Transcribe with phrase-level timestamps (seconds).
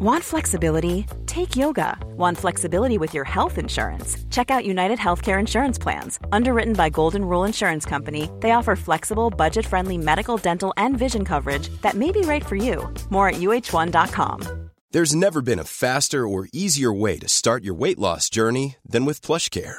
[0.00, 1.06] Want flexibility?
[1.26, 1.98] Take yoga.
[2.16, 4.16] Want flexibility with your health insurance?
[4.30, 6.20] Check out United Healthcare Insurance Plans.
[6.30, 11.24] Underwritten by Golden Rule Insurance Company, they offer flexible, budget friendly medical, dental, and vision
[11.24, 12.88] coverage that may be right for you.
[13.10, 14.70] More at uh1.com.
[14.92, 19.04] There's never been a faster or easier way to start your weight loss journey than
[19.04, 19.78] with PlushCare.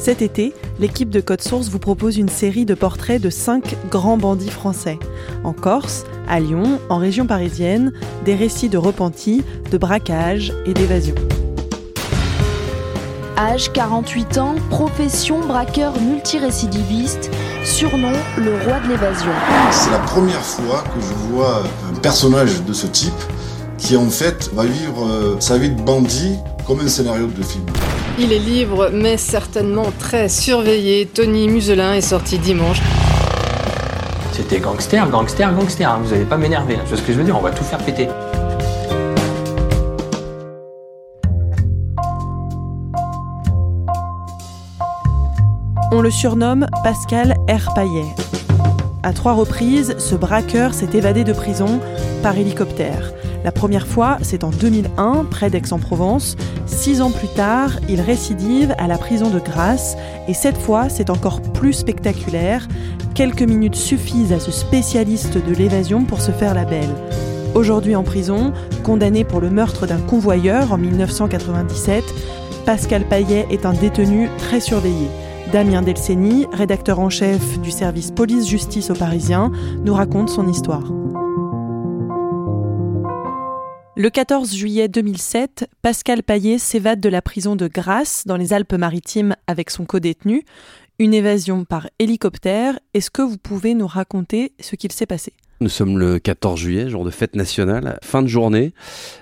[0.00, 4.16] Cet été, l'équipe de Code Source vous propose une série de portraits de cinq grands
[4.16, 4.98] bandits français.
[5.44, 7.92] En Corse, à Lyon, en région parisienne,
[8.24, 11.14] des récits de repentis, de braquage et d'évasion.
[13.36, 17.30] Âge 48 ans, profession braqueur multirécidiviste,
[17.62, 19.32] surnom le roi de l'évasion.
[19.70, 23.12] C'est la première fois que je vois un personnage de ce type
[23.76, 27.66] qui en fait va vivre euh, sa vie de bandit comme un scénario de film.
[28.22, 31.06] Il est libre, mais certainement très surveillé.
[31.06, 32.82] Tony Muselin est sorti dimanche.
[34.32, 35.90] C'était gangster, gangster, gangster.
[35.90, 36.00] hein.
[36.04, 36.74] Vous allez pas m'énerver.
[36.76, 36.80] hein.
[36.84, 37.36] Tu vois ce que je veux dire?
[37.38, 38.08] On va tout faire péter.
[45.92, 47.74] On le surnomme Pascal R.
[47.74, 48.04] Paillet.
[49.02, 51.80] À trois reprises, ce braqueur s'est évadé de prison
[52.22, 53.12] par hélicoptère.
[53.42, 56.36] La première fois, c'est en 2001, près d'Aix-en-Provence.
[56.66, 59.96] Six ans plus tard, il récidive à la prison de Grasse.
[60.28, 62.68] Et cette fois, c'est encore plus spectaculaire.
[63.14, 66.94] Quelques minutes suffisent à ce spécialiste de l'évasion pour se faire la belle.
[67.54, 68.52] Aujourd'hui en prison,
[68.84, 72.04] condamné pour le meurtre d'un convoyeur en 1997,
[72.66, 75.08] Pascal Paillet est un détenu très surveillé.
[75.50, 79.50] Damien Delceni, rédacteur en chef du service police-justice au Parisien,
[79.84, 80.99] nous raconte son histoire.
[84.00, 89.36] Le 14 juillet 2007, Pascal Paillet s'évade de la prison de Grasse dans les Alpes-Maritimes
[89.46, 90.42] avec son codétenu.
[90.98, 92.78] Une évasion par hélicoptère.
[92.94, 95.34] Est-ce que vous pouvez nous raconter ce qu'il s'est passé?
[95.62, 98.72] Nous sommes le 14 juillet, jour de fête nationale, fin de journée.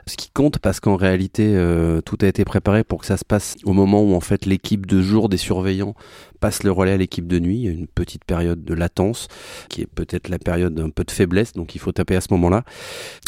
[0.07, 3.25] Ce qui compte parce qu'en réalité, euh, tout a été préparé pour que ça se
[3.25, 5.95] passe au moment où en fait l'équipe de jour des surveillants
[6.39, 7.57] passe le relais à l'équipe de nuit.
[7.57, 9.27] Il y a une petite période de latence
[9.69, 12.29] qui est peut-être la période d'un peu de faiblesse, donc il faut taper à ce
[12.31, 12.63] moment-là.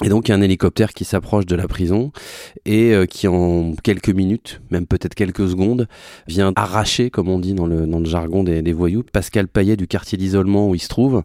[0.05, 2.13] Et donc il y a un hélicoptère qui s'approche de la prison
[2.65, 5.89] et euh, qui en quelques minutes, même peut-être quelques secondes,
[6.29, 9.77] vient arracher, comme on dit dans le, dans le jargon des, des voyous, Pascal Paillet
[9.77, 11.25] du quartier d'isolement où il se trouve.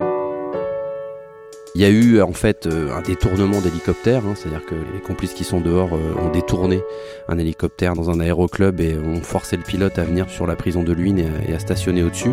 [1.78, 5.34] Il y a eu en fait euh, un détournement d'hélicoptère, hein, c'est-à-dire que les complices
[5.34, 6.82] qui sont dehors euh, ont détourné
[7.28, 10.84] un hélicoptère dans un aéroclub et ont forcé le pilote à venir sur la prison
[10.84, 12.32] de Luynes et à, stationner au-dessus.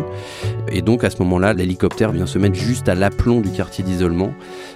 [0.71, 4.33] Et donc à ce moment-là, l'hélicoptère vient se mettre juste à l'aplomb du quartier d'isolement.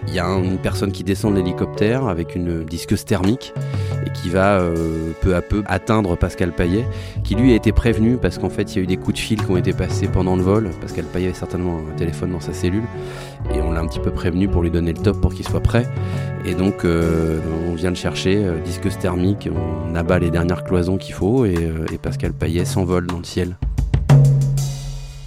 [0.10, 3.54] Il y a un- une personne qui descend de l'hélicoptère avec une disqueuse thermique
[4.06, 6.86] et qui va euh, peu à peu atteindre Pascal Paillet,
[7.24, 9.20] qui lui a été prévenu parce qu'en fait il y a eu des coups de
[9.20, 10.72] fil qui ont été passés pendant le vol.
[10.82, 12.84] Pascal Paillet avait certainement un téléphone dans sa cellule
[13.56, 15.62] et on l'a un petit peu prévenu pour lui donner le top pour qu'il soit
[15.62, 15.88] prêt.
[16.46, 20.98] Et donc euh, on vient le chercher, euh, disqueuse thermique, on abat les dernières cloisons
[20.98, 23.58] qu'il faut et, euh, et Pascal Paillet s'envole dans le ciel.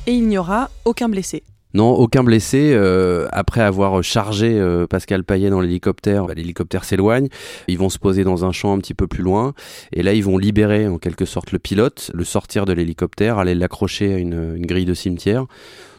[0.07, 1.43] Et il n'y aura aucun blessé.
[1.73, 2.73] Non, aucun blessé.
[2.75, 7.29] Euh, après avoir chargé euh, Pascal Paillet dans l'hélicoptère, bah, l'hélicoptère s'éloigne.
[7.69, 9.55] Ils vont se poser dans un champ un petit peu plus loin.
[9.93, 13.55] Et là, ils vont libérer en quelque sorte le pilote, le sortir de l'hélicoptère, aller
[13.55, 15.47] l'accrocher à une, une grille de cimetière,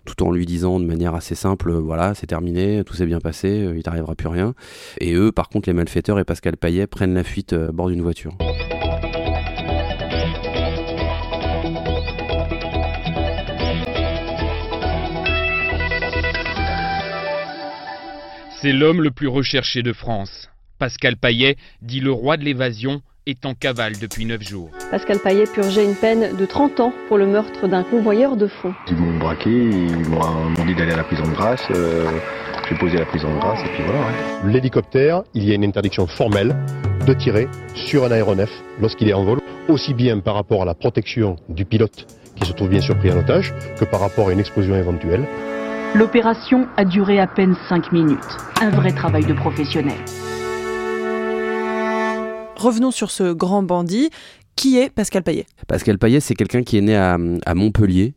[0.06, 3.20] tout en lui disant de manière assez simple, euh, voilà, c'est terminé, tout s'est bien
[3.20, 4.54] passé, euh, il t'arrivera plus rien.
[5.00, 7.90] Et eux, par contre, les malfaiteurs et Pascal Paillet prennent la fuite euh, à bord
[7.90, 8.34] d'une voiture.
[18.62, 20.50] C'est l'homme le plus recherché de France.
[20.78, 24.70] Pascal Paillet, dit le roi de l'évasion, est en cavale depuis 9 jours.
[24.90, 28.74] Pascal Paillet purgeait une peine de 30 ans pour le meurtre d'un convoyeur de fonds.
[28.88, 30.20] Ils m'ont braqué, ils m'ont
[30.50, 31.62] m'ont dit d'aller à la prison de grâce.
[31.72, 32.06] euh,
[32.70, 34.00] J'ai posé à la prison de grâce et puis voilà.
[34.00, 34.52] ouais.
[34.52, 36.56] L'hélicoptère, il y a une interdiction formelle
[37.06, 40.74] de tirer sur un aéronef lorsqu'il est en vol, aussi bien par rapport à la
[40.74, 44.32] protection du pilote qui se trouve bien sûr pris en otage que par rapport à
[44.34, 45.26] une explosion éventuelle.
[45.94, 48.18] L'opération a duré à peine 5 minutes.
[48.62, 49.98] Un vrai travail de professionnel.
[52.62, 54.12] Revenons sur ce grand bandit.
[54.56, 55.46] Qui est Pascal Paillet?
[55.68, 58.14] Pascal Paillet, c'est quelqu'un qui est né à, à Montpellier.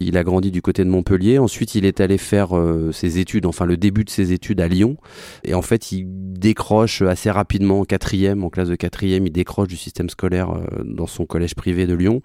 [0.00, 1.38] Il a grandi du côté de Montpellier.
[1.38, 4.68] Ensuite, il est allé faire euh, ses études, enfin le début de ses études à
[4.68, 4.96] Lyon.
[5.44, 9.68] Et en fait, il décroche assez rapidement en quatrième, en classe de quatrième, il décroche
[9.68, 12.22] du système scolaire euh, dans son collège privé de Lyon.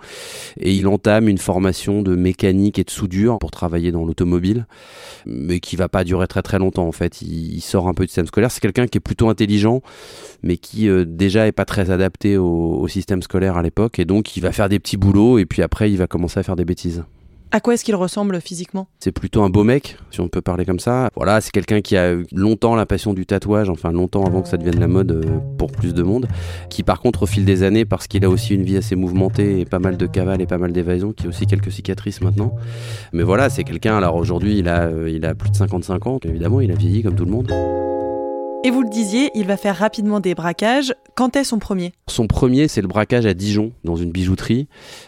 [0.59, 4.67] Et il entame une formation de mécanique et de soudure pour travailler dans l'automobile,
[5.25, 7.21] mais qui va pas durer très très longtemps en fait.
[7.21, 8.51] Il, sort un peu du système scolaire.
[8.51, 9.81] C'est quelqu'un qui est plutôt intelligent,
[10.43, 13.99] mais qui euh, déjà est pas très adapté au, au système scolaire à l'époque.
[13.99, 16.43] Et donc, il va faire des petits boulots et puis après, il va commencer à
[16.43, 17.03] faire des bêtises.
[17.51, 18.87] À quoi est-ce qu'il ressemble physiquement?
[18.99, 21.09] C'est plutôt un beau mec, si on peut parler comme ça.
[21.15, 24.47] Voilà, c'est quelqu'un qui a eu longtemps la passion du tatouage, enfin longtemps avant que
[24.47, 25.23] ça devienne la mode euh,
[25.57, 26.27] pour plus de monde.
[26.69, 29.59] Qui par contre, au fil des années, parce qu'il a aussi une vie assez mouvementée
[29.59, 32.53] et pas mal de cavales et pas mal d'évasions, qui a aussi quelques cicatrices maintenant.
[33.13, 36.19] Mais voilà, c'est quelqu'un, alors aujourd'hui, il a, euh, il a plus de 55 ans,
[36.23, 37.51] évidemment, il a vieilli comme tout le monde.
[38.65, 40.93] Et vous le disiez, il va faire rapidement des braquages.
[41.15, 41.93] Quand est son premier?
[42.09, 44.67] Son premier, c'est le braquage à Dijon, dans une bijouterie.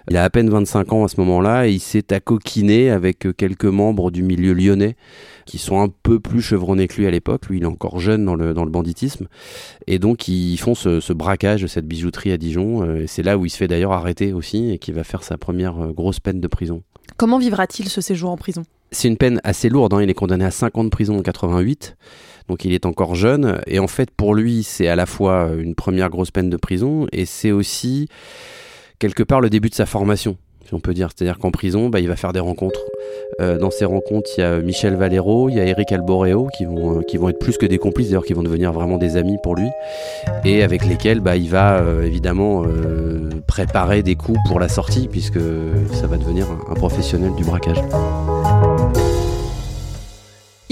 [0.09, 3.65] Il a à peine 25 ans à ce moment-là et il s'est accoquiné avec quelques
[3.65, 4.95] membres du milieu lyonnais
[5.45, 7.47] qui sont un peu plus chevronnés que lui à l'époque.
[7.47, 9.27] Lui, il est encore jeune dans le, dans le banditisme.
[9.85, 12.83] Et donc, ils font ce, braquage de cette bijouterie à Dijon.
[12.83, 15.37] Euh, c'est là où il se fait d'ailleurs arrêter aussi et qui va faire sa
[15.37, 16.83] première euh, grosse peine de prison.
[17.17, 18.63] Comment vivra-t-il ce séjour en prison?
[18.91, 19.93] C'est une peine assez lourde.
[19.93, 20.01] Hein.
[20.01, 21.97] Il est condamné à 5 ans de prison en 88
[22.47, 23.61] donc il est encore jeune.
[23.67, 27.07] Et en fait, pour lui, c'est à la fois une première grosse peine de prison
[27.11, 28.07] et c'est aussi
[29.01, 31.09] quelque part le début de sa formation, si on peut dire.
[31.13, 32.81] C'est-à-dire qu'en prison, bah, il va faire des rencontres.
[33.39, 36.65] Euh, dans ces rencontres, il y a Michel Valero, il y a Eric Alboreo qui
[36.65, 39.17] vont, euh, qui vont être plus que des complices, d'ailleurs qui vont devenir vraiment des
[39.17, 39.69] amis pour lui,
[40.45, 42.63] et avec lesquels bah, il va euh, évidemment
[43.47, 45.39] préparer des coups pour la sortie, puisque
[45.93, 47.81] ça va devenir un professionnel du braquage.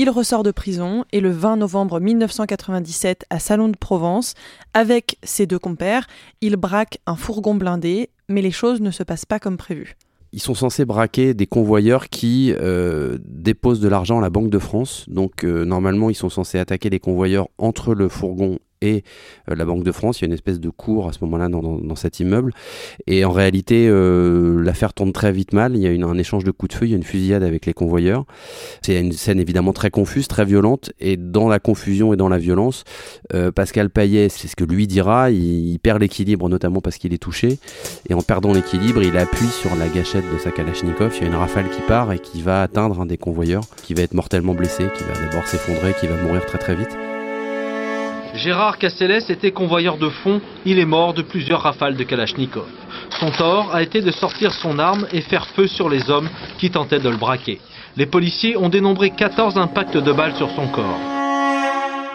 [0.02, 4.34] Il ressort de prison et le 20 novembre 1997 à Salon de Provence,
[4.74, 6.08] avec ses deux compères,
[6.40, 9.98] il braque un fourgon blindé, mais les choses ne se passent pas comme prévu.
[10.32, 14.60] Ils sont censés braquer des convoyeurs qui euh, déposent de l'argent à la Banque de
[14.60, 15.04] France.
[15.10, 19.04] Donc euh, normalement, ils sont censés attaquer les convoyeurs entre le fourgon et
[19.50, 20.20] euh, la Banque de France.
[20.20, 22.54] Il y a une espèce de cour à ce moment-là dans, cet immeuble.
[23.08, 25.76] Et en réalité, euh, l'affaire tourne très vite mal.
[25.76, 27.66] Il y a un échange de coups de feu, il y a une fusillade avec
[27.66, 28.26] les convoyeurs.
[28.82, 30.92] C'est une scène évidemment très confuse, très violente.
[31.00, 32.84] Et dans la confusion et dans la violence,
[33.34, 37.18] euh, Pascal Payet, c'est ce que lui dira, il, perd l'équilibre notamment parce qu'il est
[37.18, 37.60] touché.
[38.10, 41.14] Et en perdant l'équilibre, il appuie sur la gâchette de sa Kalachnikov.
[41.18, 43.94] Il y a une rafale qui part et qui va atteindre un des convoyeurs, qui
[43.94, 46.98] va être mortellement blessé, qui va d'abord s'effondrer, qui va mourir très très vite.
[48.36, 52.68] Gérard Castellès était convoyeur de fond, il est mort de plusieurs rafales de Kalachnikov.
[53.20, 56.30] Son tort a été de sortir son arme et faire feu sur les hommes
[56.60, 57.60] qui tentaient de le braquer.
[57.98, 61.00] Les policiers ont dénombré 14 impacts de balles sur son corps.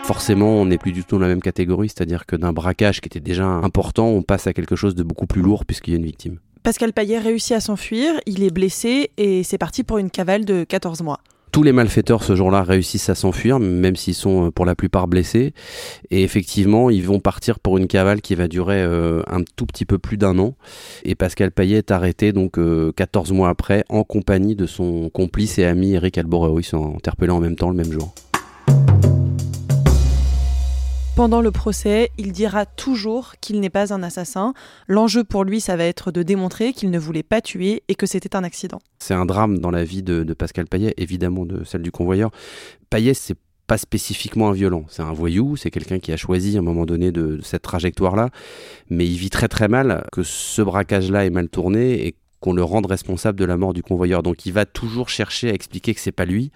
[0.04, 3.08] Forcément, on n'est plus du tout dans la même catégorie, c'est-à-dire que d'un braquage qui
[3.08, 5.98] était déjà important, on passe à quelque chose de beaucoup plus lourd puisqu'il y a
[5.98, 6.38] une victime.
[6.62, 10.64] Pascal Payet réussit à s'enfuir, il est blessé et c'est parti pour une cavale de
[10.64, 11.18] 14 mois
[11.54, 15.06] tous les malfaiteurs ce jour-là réussissent à s'enfuir, même s'ils sont euh, pour la plupart
[15.06, 15.54] blessés.
[16.10, 19.84] Et effectivement, ils vont partir pour une cavale qui va durer euh, un tout petit
[19.84, 20.56] peu plus d'un an.
[21.04, 22.58] Et Pascal Payet est arrêté donc
[22.96, 26.58] 14 euh, mois après en compagnie de son complice et ami Eric Alboreo.
[26.58, 28.12] Ils sont interpellés en même temps le même jour.
[31.16, 34.52] Pendant le procès, il dira toujours qu'il n'est pas un assassin.
[34.88, 38.04] L'enjeu pour lui, ça va être de démontrer qu'il ne voulait pas tuer et que
[38.04, 38.80] c'était un accident.
[38.98, 42.32] C'est un drame dans la vie de, Pascal Payet, évidemment de celle du convoyeur.
[42.90, 43.36] Payet, c'est
[43.68, 44.86] pas spécifiquement un violent.
[44.88, 48.30] C'est un voyou, c'est quelqu'un qui a choisi à un moment donné de, cette trajectoire-là,
[48.90, 52.62] mais il vit très très mal que ce braquage-là ait mal tourné et qu'on le
[52.62, 54.22] rende responsable de la mort du convoyeur.
[54.22, 56.52] Donc il va toujours chercher à expliquer que c'est pas lui,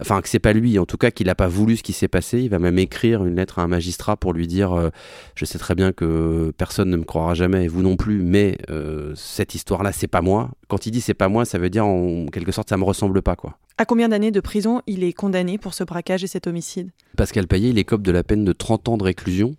[0.00, 2.06] enfin que c'est pas lui, en tout cas qu'il n'a pas voulu ce qui s'est
[2.06, 2.42] passé.
[2.42, 4.90] Il va même écrire une lettre à un magistrat pour lui dire euh,
[5.34, 8.56] je sais très bien que personne ne me croira jamais et vous non plus, mais
[8.70, 10.50] euh, cette histoire-là c'est pas moi.
[10.68, 13.20] Quand il dit c'est pas moi, ça veut dire en quelque sorte ça me ressemble
[13.20, 13.58] pas quoi.
[13.78, 16.92] À combien d'années de prison il est condamné pour ce braquage et cet homicide?
[17.14, 19.54] Pascal Payet, il écope de la peine de 30 ans de réclusion,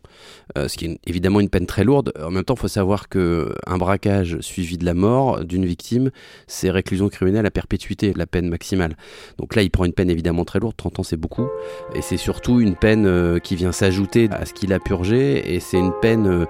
[0.58, 2.12] euh, ce qui est évidemment une peine très lourde.
[2.20, 6.10] En même temps, il faut savoir qu'un braquage suivi de la mort d'une victime,
[6.48, 8.98] c'est réclusion criminelle à perpétuité, la peine maximale.
[9.38, 11.48] Donc là, il prend une peine évidemment très lourde, 30 ans c'est beaucoup,
[11.94, 15.60] et c'est surtout une peine euh, qui vient s'ajouter à ce qu'il a purgé, et
[15.60, 16.26] c'est une peine...
[16.26, 16.46] Euh,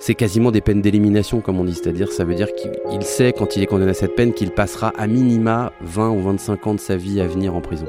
[0.00, 1.74] c'est quasiment des peines d'élimination, comme on dit.
[1.74, 4.92] C'est-à-dire, ça veut dire qu'il sait, quand il est condamné à cette peine, qu'il passera
[4.98, 7.86] à minima 20 ou 25 ans de sa vie à venir en prison.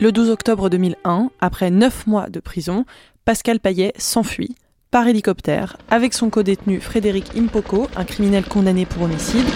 [0.00, 2.84] Le 12 octobre 2001, après 9 mois de prison,
[3.24, 4.54] Pascal Payet s'enfuit
[4.90, 9.46] par hélicoptère avec son co-détenu Frédéric Impoko, un criminel condamné pour homicide.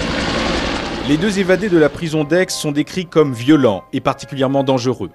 [1.09, 5.11] Les deux évadés de la prison d'Aix sont décrits comme violents et particulièrement dangereux.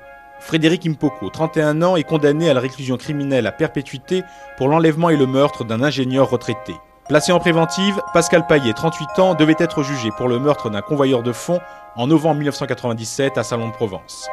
[0.46, 4.24] Frédéric Impoko, 31 ans, est condamné à la réclusion criminelle à perpétuité
[4.58, 6.76] pour l'enlèvement et le meurtre d'un ingénieur retraité.
[7.08, 11.24] Placé en préventive, Pascal Paillet, 38 ans, devait être jugé pour le meurtre d'un convoyeur
[11.24, 11.62] de fonds
[11.96, 14.28] en novembre 1997 à Salon de Provence.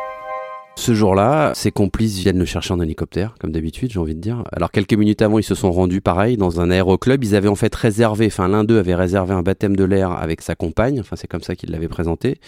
[0.77, 4.45] Ce jour-là, ses complices viennent le chercher en hélicoptère, comme d'habitude, j'ai envie de dire.
[4.53, 7.23] Alors quelques minutes avant, ils se sont rendus pareil dans un aéroclub.
[7.23, 10.41] Ils avaient en fait réservé, enfin l'un d'eux avait réservé un baptême de l'air avec
[10.41, 11.00] sa compagne.
[11.00, 12.39] Enfin c'est comme ça qu'il l'avait présenté.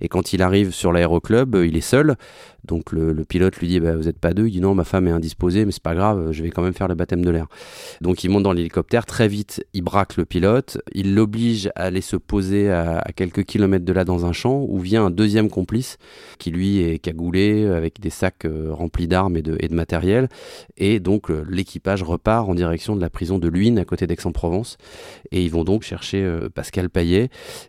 [0.00, 2.16] Et quand il arrive sur l'aéroclub, il est seul.
[2.66, 5.06] Donc le, pilote lui dit bah, Vous n'êtes pas deux Il dit Non, ma femme
[5.06, 7.46] est indisposée, mais c'est pas grave, je vais quand même faire le baptême de l'air.
[8.00, 9.06] Donc il monte dans l'hélicoptère.
[9.06, 10.78] Très vite, il braque le pilote.
[10.92, 14.78] Il l'oblige à aller se poser à, quelques kilomètres de là dans un champ où
[14.78, 15.98] vient un deuxième complice
[16.38, 20.28] qui lui est cagoulé avec des sacs euh, remplis d'armes et de, et de matériel.
[20.76, 24.78] Et donc l'équipage repart en direction de la prison de Luynes à côté d'Aix-en-Provence.
[25.32, 27.28] Et ils vont donc chercher euh, Pascal Paillet.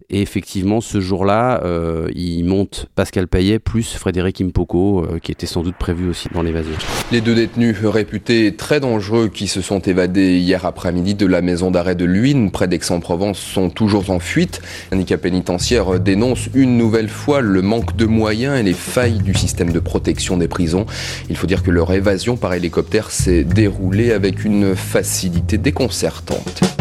[0.10, 5.46] Et effectivement, ce jour-là, euh, il monte Pascal Paillet plus Frédéric Impoko euh, qui était
[5.46, 6.74] sans doute prévu aussi dans l'évasion.
[7.12, 11.72] Les deux détenus réputés très dangereux qui se sont évadés hier après-midi de la maison
[11.72, 14.62] d'arrêt de Luynes, près d'Aix-en-Provence, sont toujours en fuite.
[14.92, 19.72] L'handicap pénitentiaire dénonce une nouvelle fois le manque de moyens et les failles du système
[19.72, 20.86] de protection des prisons.
[21.30, 26.77] Il faut dire que leur évasion par hélicoptère s'est déroulée avec une facilité déconcertante.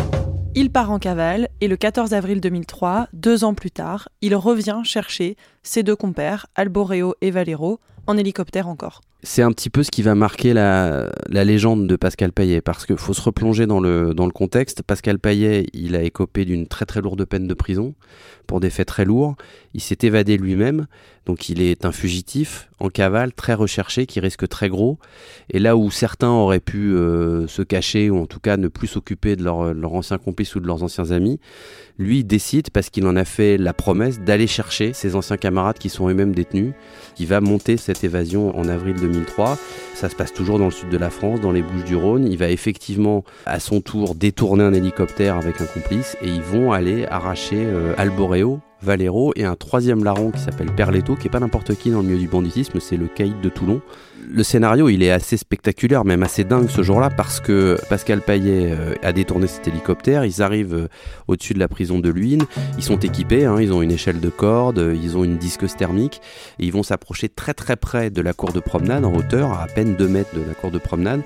[0.59, 4.81] Il part en cavale et le 14 avril 2003, deux ans plus tard, il revient
[4.85, 9.01] chercher ses deux compères, Alboreo et Valero, en hélicoptère encore.
[9.23, 12.97] C'est un petit peu ce qui va marquer la, légende de Pascal Payet, parce qu'il
[12.97, 14.83] faut se replonger dans le, dans le contexte.
[14.83, 17.95] Pascal Payet, il a écopé d'une très très lourde peine de prison
[18.47, 19.35] pour des faits très lourds.
[19.75, 20.87] Il s'est évadé lui-même,
[21.25, 24.99] donc il est un fugitif en cavale, très recherché, qui risque très gros.
[25.51, 28.87] Et là où certains auraient pu euh, se cacher, ou en tout cas ne plus
[28.87, 31.41] s'occuper de leur, leur ancien complice ou de leurs anciens amis,
[31.99, 35.89] lui décide, parce qu'il en a fait la promesse, d'aller chercher ses anciens camarades qui
[35.89, 36.75] sont eux-mêmes détenus.
[37.19, 39.57] Il va monter cette évasion en avril 2003.
[39.97, 42.27] Ça se passe toujours dans le sud de la France, dans les Bouches du Rhône.
[42.31, 46.73] Il va effectivement, à son tour, détourner un hélicoptère avec un complice et ils vont
[46.73, 51.41] aller arracher euh, Alboreo, Valero et un troisième larron qui s'appelle Perletto, qui est pas
[51.41, 53.81] n'importe qui dans le milieu du banditisme, c'est le caïd de Toulon
[54.29, 58.73] le scénario, il est assez spectaculaire, même assez dingue ce jour-là, parce que Pascal Paillet
[58.73, 60.25] euh, a détourné cet hélicoptère.
[60.25, 60.89] Ils arrivent euh,
[61.29, 62.45] au-dessus de la prison de Luynes.
[62.77, 66.21] Ils sont équipés, hein, ils ont une échelle de corde, ils ont une disqueuse thermique,
[66.59, 69.67] et ils vont s'approcher très très près de la cour de promenade, en hauteur, à,
[69.67, 71.23] peine 2 mètres de la cour de promenade.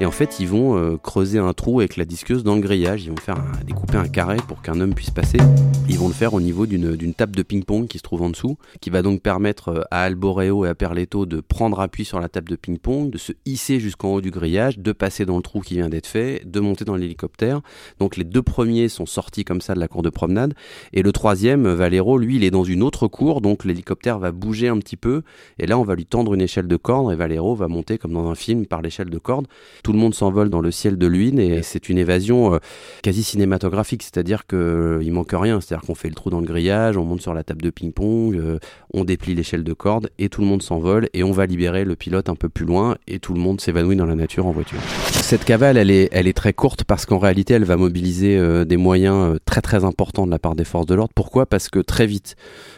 [0.00, 3.04] Et en fait, ils vont euh, creuser un trou avec la disqueuse dans le grillage.
[3.04, 5.38] Ils vont faire découper un carré pour qu'un homme puisse passer.
[5.88, 8.56] Ils vont le faire au niveau d'une table de ping-pong qui se trouve en dessous,
[8.80, 12.48] qui va donc permettre à Alboreo et à Perletto de prendre appui sur la table
[12.48, 15.74] de ping-pong, de se hisser jusqu'en haut du grillage, de passer dans le trou qui
[15.74, 17.60] vient d'être fait, de monter dans l'hélicoptère.
[17.98, 20.54] Donc les deux premiers sont sortis comme ça de la cour de promenade.
[20.92, 24.68] Et le troisième, Valero, lui, il est dans une autre cour, donc l'hélicoptère va bouger
[24.68, 25.22] un petit peu.
[25.58, 28.12] Et là, on va lui tendre une échelle de corde et Valero va monter comme
[28.12, 29.46] dans un film par l'échelle de corde.
[29.82, 32.58] Tout le monde s'envole dans le ciel de Luynes et c'est une évasion euh,
[33.02, 35.58] quasi cinématographique, c'est-à-dire qu'il euh, manque rien.
[35.62, 38.36] C'est-à-dire qu'on fait le trou dans le grillage, on monte sur la table de ping-pong,
[38.36, 38.58] euh,
[38.92, 41.96] on déplie l'échelle de corde et tout le monde s'envole et on va libérer le
[41.96, 44.80] pilote un peu plus loin et tout le monde s'évanouit dans la nature en voiture.
[45.10, 48.76] Cette cavale, elle est, elle est très courte parce qu'en réalité, elle va mobiliser des
[48.76, 51.12] moyens très très importants de la part des forces de l'ordre.
[51.14, 51.46] Pourquoi?
[51.46, 52.36] Parce que très vite,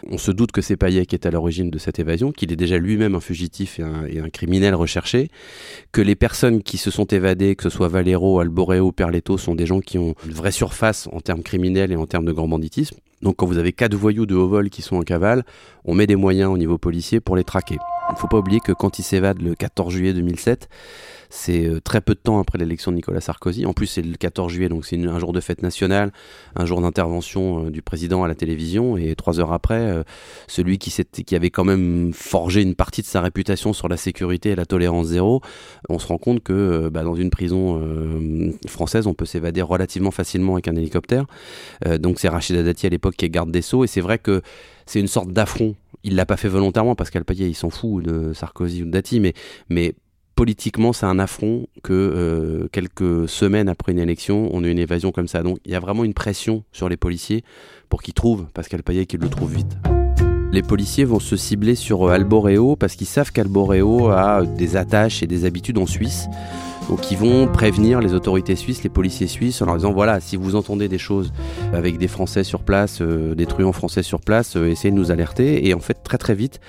[0.08, 2.56] on se doute que c'est Payet qui est à l'origine de cette évasion, qu'il est
[2.56, 5.15] déjà lui-même un fugitif et un, criminel recherché,
[5.92, 9.66] que les personnes qui se sont évadées, que ce soit Valero, Alboreo Perletto, sont des
[9.66, 12.96] gens qui ont une vraie surface en termes criminels et en termes de grand banditisme.
[13.22, 15.44] Donc quand vous avez quatre voyous de haut vol qui sont en cavale,
[15.84, 17.76] on met des moyens au niveau policier pour les traquer.
[18.10, 20.68] Il ne faut pas oublier que quand ils s'évadent le 14 juillet 2007,
[21.30, 23.66] c'est euh, très peu de temps après l'élection de Nicolas Sarkozy.
[23.66, 26.12] En plus, c'est le 14 juillet, donc c'est un jour de fête nationale,
[26.54, 28.96] un jour d'intervention euh, du président à la télévision.
[28.96, 30.02] Et trois heures après, euh,
[30.46, 30.92] celui qui,
[31.24, 34.66] qui avait quand même forgé une partie de sa réputation sur la sécurité et la
[34.66, 35.40] tolérance zéro,
[35.88, 37.80] on se rend compte que bah, dans une prison
[38.66, 41.26] française, on peut s'évader relativement facilement avec un hélicoptère.
[41.98, 43.84] donc c'est Rachida Dati à l'époque qui est garde des Sceaux.
[43.84, 44.42] Et c'est vrai que
[44.86, 45.74] c'est une sorte d'affront.
[46.04, 49.20] Il l'a pas fait volontairement parce qu'Alpayet il s'en fout de Sarkozy ou de Dati,
[49.20, 49.94] mais,
[50.34, 55.10] politiquement, c'est un affront que euh, quelques semaines après une élection, on ait une évasion
[55.10, 55.42] comme ça.
[55.42, 57.42] Donc il y a vraiment une pression sur les policiers
[57.88, 59.78] pour qu'ils trouvent Pascal Payet qu'ils le trouvent vite.
[60.52, 65.26] Les policiers vont se cibler sur Alboreo parce qu'ils savent qu'Alboreo a des attaches et
[65.26, 66.28] des habitudes en Suisse.
[66.88, 70.36] Donc ils vont prévenir les autorités suisses, les policiers suisses, en leur disant voilà, si
[70.36, 71.32] vous entendez des choses
[71.72, 75.10] avec des Français sur place, euh, des truands français sur place, euh, essayez de nous
[75.10, 75.66] alerter.
[75.66, 76.60] Et en fait, très très vite,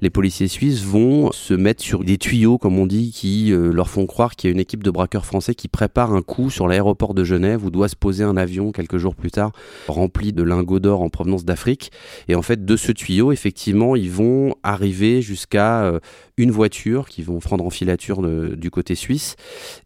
[0.00, 3.88] les policiers suisses vont se mettre sur des tuyaux, comme on dit, qui euh, leur
[3.88, 6.68] font croire qu'il y a une équipe de braqueurs français qui prépare un coup sur
[6.68, 9.50] l'aéroport de Genève où doit se poser un avion quelques jours plus tard
[9.88, 11.90] rempli de lingots d'or en provenance d'Afrique.
[12.28, 15.98] Et en fait, de ce tuyau, effectivement, ils vont arriver jusqu'à euh,
[16.36, 19.36] une voiture qu'ils vont prendre en filature du côté suisse.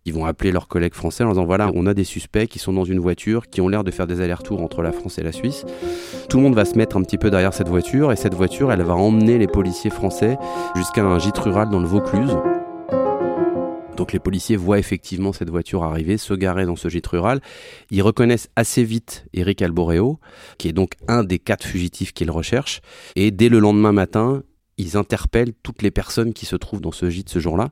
[0.04, 2.72] Ils vont appeler leurs collègues français en disant voilà, on a des suspects qui sont
[2.72, 5.32] dans une voiture, qui ont l'air de faire des allers-retours entre la France et la
[5.32, 5.64] Suisse.
[6.28, 8.72] Tout le monde va se mettre un petit peu derrière cette voiture et cette voiture,
[8.72, 10.36] elle va emmener les policiers français
[10.76, 12.36] jusqu'à un gîte rural dans le Vaucluse.
[13.98, 17.40] Donc les policiers voient effectivement cette voiture arriver, se garer dans ce gîte rural.
[17.90, 20.20] Ils reconnaissent assez vite Eric Alboréo,
[20.56, 22.80] qui est donc un des quatre fugitifs qu'ils recherchent.
[23.16, 24.44] Et dès le lendemain matin,
[24.78, 27.70] ils interpellent toutes les personnes qui se trouvent dans ce gîte ce jour-là.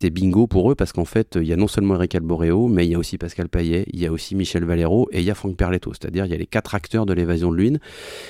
[0.00, 2.86] C'est bingo pour eux parce qu'en fait, il y a non seulement Eric Alboréo, mais
[2.86, 5.30] il y a aussi Pascal Payet, il y a aussi Michel Valero et il y
[5.30, 5.92] a Franck Perletto.
[5.94, 7.78] C'est-à-dire, il y a les quatre acteurs de l'évasion de l'une.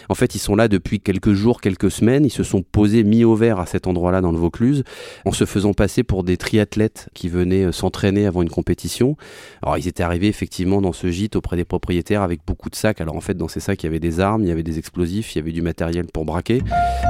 [0.09, 2.25] En fait, ils sont là depuis quelques jours, quelques semaines.
[2.25, 4.85] Ils se sont posés mis au vert à cet endroit-là dans le Vaucluse
[5.25, 9.17] en se faisant passer pour des triathlètes qui venaient euh, s'entraîner avant une compétition.
[9.63, 13.01] Alors, ils étaient arrivés effectivement dans ce gîte auprès des propriétaires avec beaucoup de sacs.
[13.01, 14.79] Alors, en fait, dans ces sacs, il y avait des armes, il y avait des
[14.79, 16.63] explosifs, il y avait du matériel pour braquer.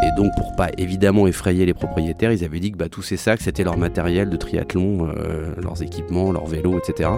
[0.03, 3.17] Et donc, pour pas évidemment effrayer les propriétaires, ils avaient dit que bah, tous ces
[3.17, 7.11] sacs, c'était leur matériel de triathlon, euh, leurs équipements, leurs vélos, etc.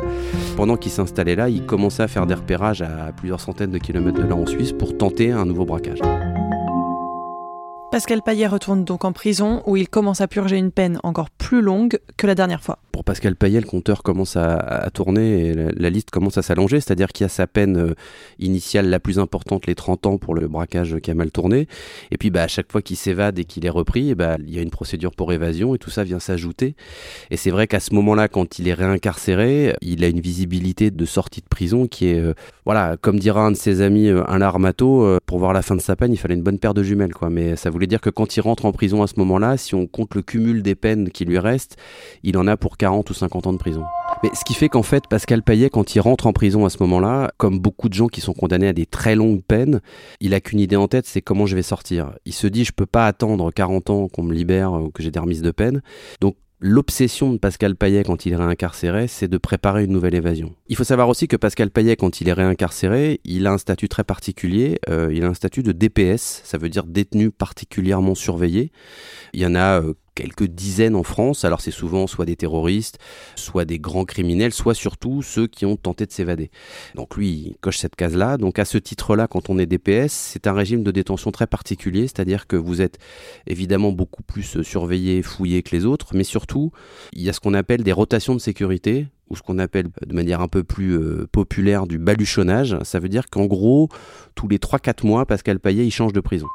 [0.57, 4.23] Pendant qu'ils s'installaient là, ils commençaient à faire des repérages à plusieurs centaines de kilomètres
[4.23, 6.01] de là en Suisse pour tenter un nouveau braquage.
[7.93, 11.61] Pascal Payet retourne donc en prison où il commence à purger une peine encore plus
[11.61, 12.79] longue que la dernière fois.
[12.99, 17.13] Pour Pascal Payet, le compteur commence à, tourner et la, liste commence à s'allonger, c'est-à-dire
[17.13, 17.95] qu'il y a sa peine euh,
[18.41, 21.69] initiale la plus importante, les 30 ans pour le braquage qui a mal tourné.
[22.11, 24.59] Et puis bah, à chaque fois qu'il s'évade et qu'il est repris, bah, il y
[24.59, 26.75] a une procédure pour évasion et tout ça vient s'ajouter.
[27.31, 31.05] Et c'est vrai qu'à ce moment-là, quand il est réincarcéré, il a une visibilité de
[31.05, 34.39] sortie de prison qui est, euh, voilà, comme dira un de ses amis, euh, un
[34.39, 37.15] larmato, pour voir la fin de sa peine, il fallait une bonne paire de jumelles.
[37.15, 37.31] Quoi.
[37.31, 39.87] Mais ça voulait dire que quand il rentre en prison à ce moment-là, si on
[39.87, 41.77] compte le cumul des peines qui lui restent,
[42.25, 43.85] il en a pour 40 ou 50 ans de prison.
[44.23, 46.79] Mais ce qui fait qu'en fait, Pascal Payet, quand il rentre en prison à ce
[46.81, 49.81] moment-là, comme beaucoup de gens qui sont condamnés à des très longues peines,
[50.21, 52.13] il a qu'une idée en tête, c'est comment je vais sortir.
[52.25, 55.11] Il se dit, je peux pas attendre 40 ans qu'on me libère ou que j'ai
[55.11, 55.83] des remises de peine.
[56.21, 60.57] Donc L'obsession de Pascal Payet quand il est réincarcéré, c'est de préparer une nouvelle évasion.
[60.67, 63.89] Il faut savoir aussi que Pascal Payet, quand il est réincarcéré, il a un statut
[63.89, 64.81] très particulier.
[64.89, 68.73] Euh, il a un statut de DPS, ça veut dire détenu particulièrement surveillé.
[69.35, 71.45] Il y en a euh, quelques dizaines en France.
[71.45, 72.99] Alors c'est souvent soit des terroristes,
[73.37, 76.51] soit des grands criminels, soit surtout ceux qui ont tenté de s'évader.
[76.97, 78.37] Donc lui, il coche cette case-là.
[78.37, 82.03] Donc à ce titre-là, quand on est DPS, c'est un régime de détention très particulier,
[82.09, 82.99] c'est-à-dire que vous êtes
[83.47, 86.73] évidemment beaucoup plus surveillé, fouillé que les autres, mais surtout,
[87.13, 90.15] il y a ce qu'on appelle des rotations de sécurité ou ce qu'on appelle de
[90.15, 92.77] manière un peu plus euh, populaire du baluchonnage.
[92.83, 93.89] Ça veut dire qu'en gros,
[94.35, 96.49] tous les 3-4 mois, Pascal Payet, il change de prison.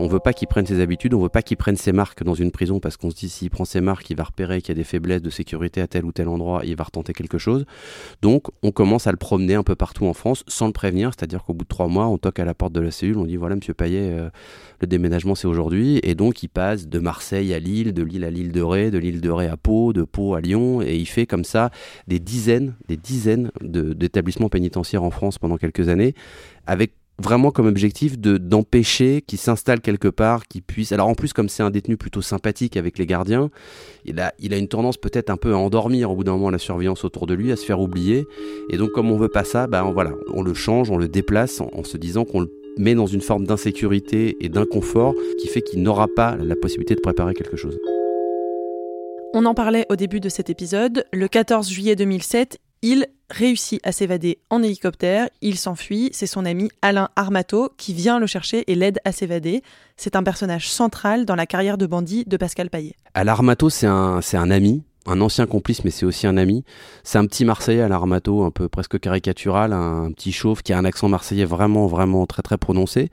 [0.00, 2.34] On veut pas qu'il prenne ses habitudes, on veut pas qu'il prenne ses marques dans
[2.34, 4.72] une prison parce qu'on se dit s'il prend ses marques, il va repérer qu'il y
[4.72, 7.38] a des faiblesses de sécurité à tel ou tel endroit et il va retenter quelque
[7.38, 7.64] chose.
[8.20, 11.44] Donc on commence à le promener un peu partout en France sans le prévenir, c'est-à-dire
[11.44, 13.36] qu'au bout de trois mois, on toque à la porte de la cellule, on dit
[13.36, 14.30] voilà Monsieur Payet, euh,
[14.80, 16.00] le déménagement c'est aujourd'hui.
[16.02, 18.98] Et donc il passe de Marseille à Lille, de Lille à l'île de Ré, de
[18.98, 20.82] l'île de Ré à Pau, de Pau à Lyon.
[20.82, 21.70] Et il fait comme ça
[22.08, 26.16] des dizaines, des dizaines d'établissements pénitentiaires en France pendant quelques années
[26.66, 30.92] avec vraiment comme objectif de d'empêcher qu'il s'installe quelque part, qu'il puisse.
[30.92, 33.50] Alors en plus, comme c'est un détenu plutôt sympathique avec les gardiens,
[34.04, 36.50] il a, il a une tendance peut-être un peu à endormir au bout d'un moment
[36.50, 38.26] la surveillance autour de lui, à se faire oublier.
[38.70, 41.60] Et donc comme on veut pas ça, bah voilà, on le change, on le déplace
[41.60, 45.82] en, se disant qu'on le met dans une forme d'insécurité et d'inconfort qui fait qu'il
[45.82, 47.78] n'aura pas la possibilité de préparer quelque chose.
[49.36, 51.04] On en parlait au début de cet épisode.
[51.12, 56.70] Le 14 juillet 2007, il réussit à s'évader en hélicoptère, il s'enfuit, c'est son ami
[56.82, 59.62] Alain Armato qui vient le chercher et l'aide à s'évader.
[59.96, 62.94] C'est un personnage central dans la carrière de bandit de Pascal Payet.
[63.14, 66.62] Alain Armato, c'est un, un ami, un ancien complice, mais c'est aussi un ami.
[67.04, 70.78] C'est un petit Marseillais à l'armato, un peu presque caricatural, un petit chauve qui a
[70.78, 73.08] un accent marseillais vraiment, vraiment très, très prononcé.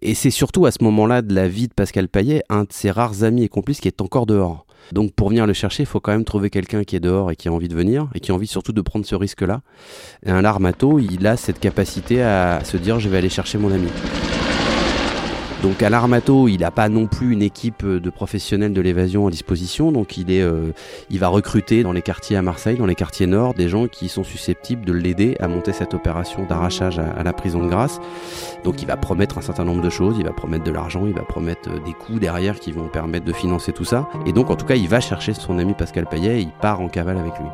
[0.00, 2.90] Et c'est surtout à ce moment-là de la vie de Pascal Payet, un de ses
[2.90, 4.64] rares amis et complices qui est encore dehors.
[4.90, 7.36] Donc pour venir le chercher, il faut quand même trouver quelqu'un qui est dehors et
[7.36, 9.62] qui a envie de venir et qui a envie surtout de prendre ce risque-là.
[10.26, 13.72] Et un larmato, il a cette capacité à se dire je vais aller chercher mon
[13.72, 13.88] ami.
[15.62, 19.30] Donc à l'Armato, il n'a pas non plus une équipe de professionnels de l'évasion à
[19.30, 20.72] disposition, donc il, est, euh,
[21.08, 24.08] il va recruter dans les quartiers à Marseille, dans les quartiers nord, des gens qui
[24.08, 28.00] sont susceptibles de l'aider à monter cette opération d'arrachage à, la prison de grâce.
[28.64, 31.14] Donc il va promettre un certain nombre de choses, il va promettre de l'argent, il
[31.14, 34.08] va promettre euh, des coûts derrière qui vont permettre de financer tout ça.
[34.26, 36.80] Et donc en tout cas, il va chercher son ami Pascal Payet et il part
[36.80, 37.46] en cavale avec lui.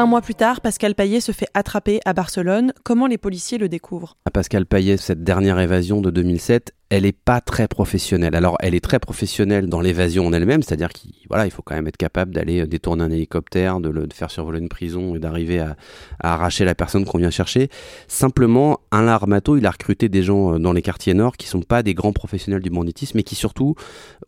[0.00, 2.72] Un mois plus tard, Pascal Payet se fait attraper à Barcelone.
[2.84, 4.16] Comment les policiers le découvrent?
[4.32, 8.34] Pascal Payet, cette dernière évasion de 2007, elle est pas très professionnelle.
[8.34, 11.12] Alors, elle est très professionnelle dans l'évasion en elle-même, c'est-à-dire qu'il
[11.50, 15.16] faut quand même être capable d'aller détourner un hélicoptère, de, le, faire survoler une prison
[15.16, 15.76] et d'arriver à,
[16.18, 17.68] arracher la personne qu'on vient chercher.
[18.08, 21.82] Simplement, Alain Armato, il a recruté des gens dans les quartiers nord qui sont pas
[21.82, 23.74] des grands professionnels du banditisme, mais qui surtout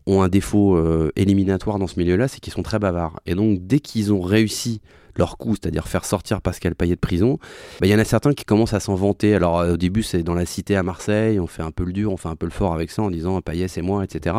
[0.05, 3.19] ont un défaut euh, éliminatoire dans ce milieu-là, c'est qu'ils sont très bavards.
[3.25, 4.79] Et donc, dès qu'ils ont réussi
[5.17, 7.39] leur coup, c'est-à-dire faire sortir Pascal Payet de prison,
[7.79, 9.35] bah, il y en a certains qui commencent à s'en vanter.
[9.35, 11.93] Alors euh, au début c'est dans la cité à Marseille, on fait un peu le
[11.93, 14.35] dur, on fait un peu le fort avec ça en disant Payet c'est moi, etc.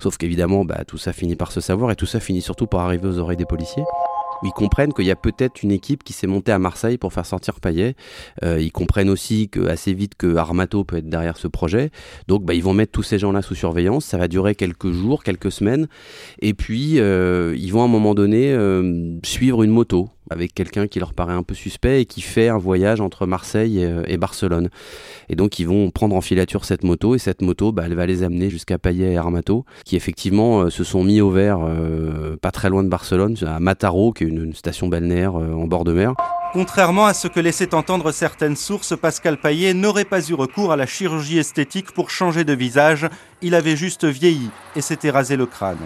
[0.00, 2.80] Sauf qu'évidemment bah, tout ça finit par se savoir et tout ça finit surtout par
[2.80, 3.84] arriver aux oreilles des policiers
[4.44, 7.26] ils comprennent qu'il y a peut-être une équipe qui s'est montée à Marseille pour faire
[7.26, 7.96] sortir Payet.
[8.42, 11.90] Euh, ils comprennent aussi que assez vite que Armato peut être derrière ce projet.
[12.28, 14.04] Donc, bah, ils vont mettre tous ces gens-là sous surveillance.
[14.04, 15.88] Ça va durer quelques jours, quelques semaines,
[16.40, 20.86] et puis euh, ils vont à un moment donné euh, suivre une moto avec quelqu'un
[20.86, 24.16] qui leur paraît un peu suspect et qui fait un voyage entre Marseille et, et,
[24.16, 24.70] Barcelone.
[25.28, 28.06] Et donc ils vont prendre en filature cette moto et cette moto, bah, elle va
[28.06, 32.36] les amener jusqu'à Payet et Armato, qui effectivement euh, se sont mis au vert euh,
[32.40, 35.84] pas très loin de Barcelone, à Mataro, qui est une, station balnéaire euh, en bord
[35.84, 36.14] de mer.
[36.52, 40.76] Contrairement à ce que laissaient entendre certaines sources, Pascal Payet n'aurait pas eu recours à
[40.76, 43.08] la chirurgie esthétique pour changer de visage.
[43.42, 45.78] Il avait juste vieilli et s'était rasé le crâne.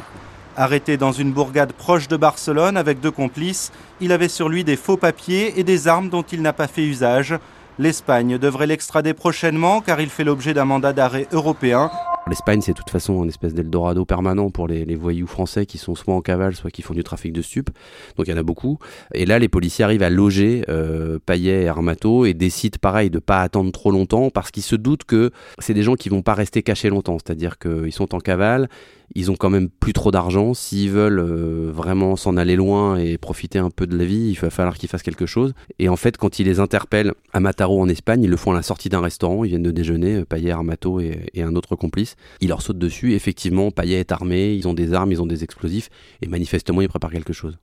[0.60, 4.74] Arrêté dans une bourgade proche de Barcelone avec deux complices, il avait sur lui des
[4.74, 7.38] faux papiers et des armes dont il n'a pas fait usage.
[7.78, 11.92] L'Espagne devrait l'extrader prochainement car il fait l'objet d'un mandat d'arrêt européen.
[12.26, 15.78] L'Espagne, c'est de toute façon une espèce d'Eldorado permanent pour les, les, voyous français qui
[15.78, 17.70] sont soit en cavale, soit qui font du trafic de stupes.
[18.16, 18.78] Donc il y en a beaucoup.
[19.14, 23.20] Et là, les policiers arrivent à loger euh, Payet et Armato et décident, pareil, de
[23.20, 26.34] pas attendre trop longtemps parce qu'ils se doutent que c'est des gens qui vont pas
[26.34, 27.16] rester cachés longtemps.
[27.18, 28.68] C'est-à-dire qu'ils sont en cavale,
[29.14, 30.54] ils ont quand même plus trop d'argent.
[30.54, 34.38] S'ils veulent euh, vraiment s'en aller loin et profiter un peu de la vie, il
[34.38, 35.54] va falloir qu'ils fassent quelque chose.
[35.78, 38.54] Et en fait, quand ils les interpellent à Mataro en Espagne, ils le font à
[38.54, 39.44] la sortie d'un restaurant.
[39.44, 42.16] Ils viennent de déjeuner, Payet, Armato et, et un autre complice.
[42.40, 43.14] Ils leur sautent dessus.
[43.14, 45.90] Effectivement, Payet est armé, ils ont des armes, ils ont des explosifs.
[46.22, 47.58] Et manifestement, ils préparent quelque chose.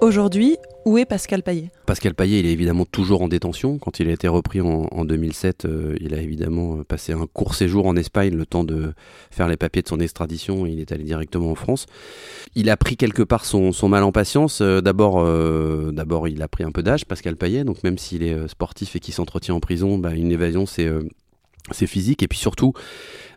[0.00, 3.78] Aujourd'hui, où est Pascal Payet Pascal Payet, il est évidemment toujours en détention.
[3.78, 7.54] Quand il a été repris en, en 2007, euh, il a évidemment passé un court
[7.54, 8.92] séjour en Espagne, le temps de
[9.30, 10.66] faire les papiers de son extradition.
[10.66, 11.86] Il est allé directement en France.
[12.54, 14.60] Il a pris quelque part son, mal en patience.
[14.60, 15.92] Euh, d'abord, euh,
[16.28, 17.64] il a pris un peu d'âge, Pascal Payet.
[17.64, 20.90] Donc même s'il est sportif et qu'il s'entretient en prison, bah, une évasion, c'est
[21.70, 22.72] c'est physique et puis surtout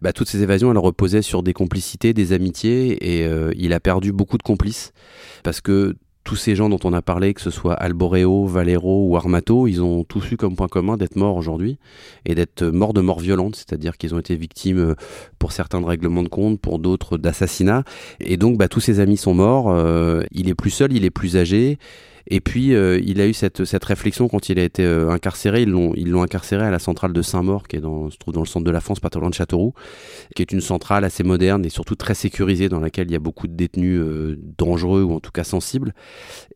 [0.02, 3.80] bah, toutes ces évasions elles reposaient sur des complicités des amitiés et euh, il a
[3.80, 4.94] perdu beaucoup de complices
[5.44, 9.16] parce que tous ces gens dont on a parlé, que ce soit Alboreo, Valero ou
[9.16, 11.78] Armato, ils ont tous eu comme point commun d'être morts aujourd'hui
[12.26, 14.96] et d'être morts de mort violente, c'est-à-dire qu'ils ont été victimes
[15.38, 17.84] pour certains de règlements de compte, pour d'autres d'assassinats.
[18.20, 21.12] Et donc bah, tous ses amis sont morts, euh, il est plus seul, il est
[21.12, 21.78] plus âgé.
[22.28, 25.62] Et puis, euh, il a eu cette, cette réflexion quand il a été euh, incarcéré.
[25.62, 28.48] Ils l'ont, ils l'ont incarcéré à la centrale de Saint-Maur, qui se trouve dans le
[28.48, 29.74] centre de la France, pas trop loin de Châteauroux,
[30.36, 33.20] qui est une centrale assez moderne et surtout très sécurisée, dans laquelle il y a
[33.20, 35.94] beaucoup de détenus euh, dangereux ou en tout cas sensibles.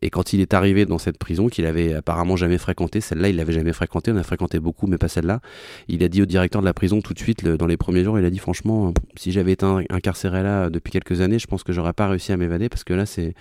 [0.02, 3.36] Et quand il est arrivé dans cette prison, qu'il avait apparemment jamais fréquentée, celle-là, il
[3.36, 5.40] l'avait jamais fréquentée, on a fréquenté beaucoup, mais pas celle-là,
[5.86, 8.18] il a dit au directeur de la prison tout de suite, dans les premiers jours,
[8.18, 11.72] il a dit franchement, si j'avais été incarcéré là depuis quelques années, je pense que
[11.72, 13.34] j'aurais pas réussi à m'évader, parce que là, c'est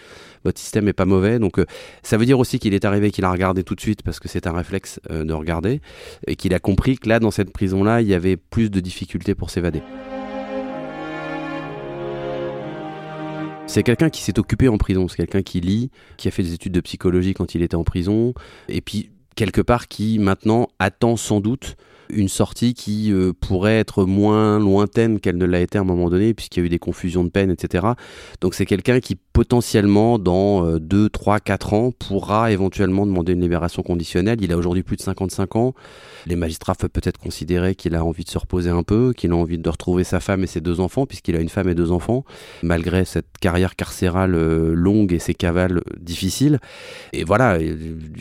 [0.44, 1.40] votre système est pas mauvais.
[1.40, 1.60] Donc,
[2.04, 4.28] ça veut dire aussi qu'il est arrivé, qu'il a regardé tout de suite parce que
[4.28, 5.82] c'est un réflexe euh, de regarder
[6.28, 9.36] et qu'il a compris que là, dans cette prison-là, il y avait plus de difficultés
[9.36, 9.82] pour s'évader.
[13.68, 16.54] C'est quelqu'un qui s'est occupé en prison, c'est quelqu'un qui lit, qui a fait des
[16.54, 18.34] études de psychologie quand il était en prison,
[18.68, 21.78] et puis quelque part qui maintenant attend sans doute
[22.12, 26.10] une sortie qui euh, pourrait être moins lointaine qu'elle ne l'a été à un moment
[26.10, 27.88] donné, puisqu'il y a eu des confusions de peine, etc.
[28.42, 33.84] Donc c'est quelqu'un qui potentiellement, dans 2, 3, 4 ans, pourra éventuellement demander une libération
[33.84, 34.40] conditionnelle.
[34.42, 35.74] Il a aujourd'hui plus de 55 ans.
[36.26, 39.36] Les magistrats peuvent peut-être considérer qu'il a envie de se reposer un peu, qu'il a
[39.36, 41.92] envie de retrouver sa femme et ses deux enfants, puisqu'il a une femme et deux
[41.92, 42.26] enfants,
[42.64, 46.60] malgré cette carrière carcérale euh, longue et ses cavales difficiles.
[47.14, 47.58] Et voilà,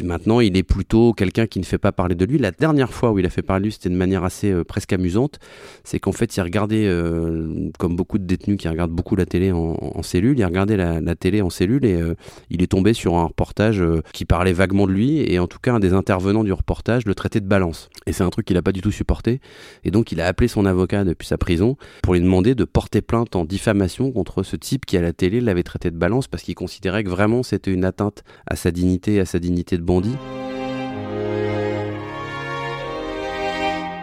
[0.02, 2.38] maintenant, il est plutôt quelqu'un qui ne fait pas parler de lui.
[2.38, 4.64] La dernière fois où il a fait parler de lui, c'était de manière assez euh,
[4.64, 5.38] presque amusante.
[5.84, 9.52] C'est qu'en fait, il regardait, euh, comme beaucoup de détenus qui regardent beaucoup la télé
[9.52, 12.14] en, cellule, il regardait la, la, télé en cellule et euh,
[12.50, 15.58] il est tombé sur un reportage euh, qui parlait vaguement de lui et en tout
[15.58, 17.88] cas un des intervenants du reportage le traitait de balance.
[18.06, 19.40] Et c'est un truc qu'il n'a pas du tout supporté.
[19.84, 23.02] Et donc il a appelé son avocat depuis sa prison pour lui demander de porter
[23.02, 26.42] plainte en diffamation contre ce type qui à la télé l'avait traité de balance parce
[26.42, 30.16] qu'il considérait que vraiment c'était une atteinte à sa dignité, à sa dignité de bandit.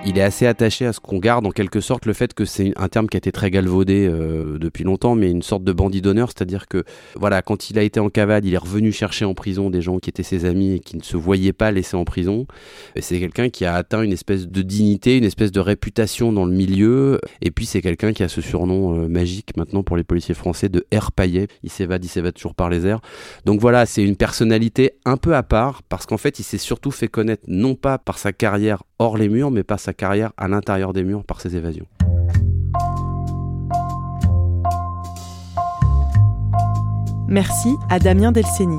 [0.05, 2.73] Il est assez attaché à ce qu'on garde en quelque sorte le fait que c'est
[2.75, 6.01] un terme qui a été très galvaudé euh, depuis longtemps, mais une sorte de bandit
[6.01, 6.83] d'honneur, c'est-à-dire que
[7.15, 9.97] voilà, quand il a été en cavale, il est revenu chercher en prison des gens
[9.97, 12.45] qui étaient ses amis et qui ne se voyaient pas laissés en prison.
[12.99, 16.53] C'est quelqu'un qui a atteint une espèce de dignité, une espèce de réputation dans le
[16.53, 20.35] milieu, et puis c'est quelqu'un qui a ce surnom euh, magique maintenant pour les policiers
[20.35, 21.11] français de R.
[21.11, 21.47] Paillet.
[21.63, 23.01] Il s'évade, il s'évade toujours par les airs.
[23.45, 26.91] Donc voilà, c'est une personnalité un peu à part parce qu'en fait, il s'est surtout
[26.91, 30.47] fait connaître non pas par sa carrière hors les murs, mais par sa carrière à
[30.47, 31.85] l'intérieur des murs par ses évasions.
[37.27, 38.77] Merci à Damien Delceni.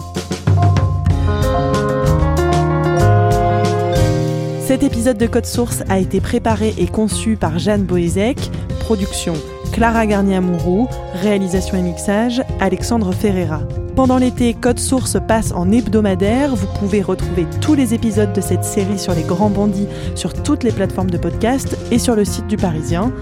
[4.60, 8.50] Cet épisode de Code Source a été préparé et conçu par Jeanne Boézek,
[8.80, 9.34] production
[9.72, 13.62] Clara Garnier-Amouroux, réalisation et mixage Alexandre Ferreira.
[13.94, 16.54] Pendant l'été, Code Source passe en hebdomadaire.
[16.54, 20.64] Vous pouvez retrouver tous les épisodes de cette série sur les grands bandits sur toutes
[20.64, 23.12] les plateformes de podcast et sur le site du Parisien.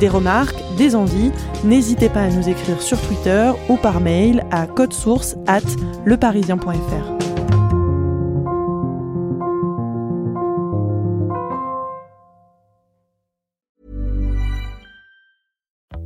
[0.00, 1.30] Des remarques, des envies,
[1.62, 5.60] n'hésitez pas à nous écrire sur Twitter ou par mail à codesource at
[6.04, 7.23] leparisien.fr.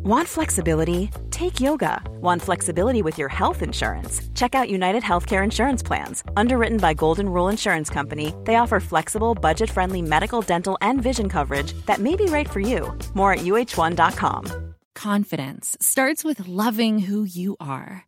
[0.08, 1.10] Want flexibility?
[1.28, 2.02] Take yoga.
[2.22, 4.22] Want flexibility with your health insurance?
[4.34, 6.24] Check out United Healthcare Insurance Plans.
[6.34, 11.28] Underwritten by Golden Rule Insurance Company, they offer flexible, budget friendly medical, dental, and vision
[11.28, 12.90] coverage that may be right for you.
[13.12, 14.74] More at uh1.com.
[14.94, 18.07] Confidence starts with loving who you are.